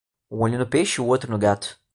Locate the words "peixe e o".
0.65-1.05